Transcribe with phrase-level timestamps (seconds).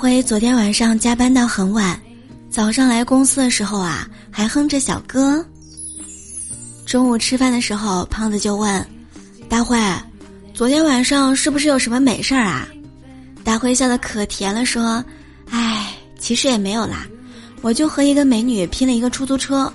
[0.00, 2.00] 辉昨天晚上加班到很晚，
[2.48, 5.44] 早上来公司的时候啊，还哼着小歌。
[6.86, 8.82] 中午吃饭的时候，胖子就问
[9.46, 9.78] 大辉
[10.54, 12.66] ：“昨天晚上是不是有什么美事儿啊？”
[13.44, 15.04] 大辉笑得可甜了，说
[15.52, 17.06] ：“哎，其实也没有啦，
[17.60, 19.70] 我就和一个美女拼了一个出租车，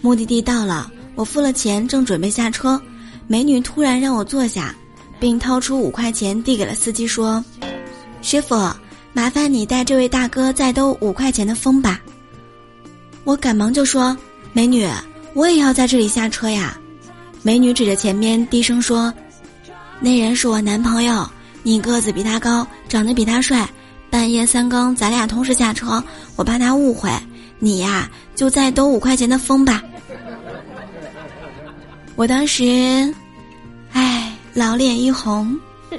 [0.00, 2.80] 目的地到了，我付了钱，正准备下车，
[3.26, 4.74] 美女突然让我坐下，
[5.20, 7.44] 并掏出五块钱递给了司机，说
[8.22, 8.56] ：‘师傅。’”
[9.16, 11.98] 麻烦你带这位大哥再兜五块钱的风吧。
[13.24, 14.14] 我赶忙就说
[14.52, 14.86] ：“美女，
[15.32, 16.78] 我也要在这里下车呀。”
[17.40, 19.10] 美女指着前面低声说
[20.00, 21.26] ：“那人是我男朋友，
[21.62, 23.66] 你个子比他高，长得比他帅，
[24.10, 26.04] 半夜三更咱俩同时下车，
[26.36, 27.10] 我怕他误会。
[27.58, 29.82] 你呀，就再兜五块钱的风吧。”
[32.16, 33.14] 我当时，
[33.92, 35.58] 唉，老脸一红。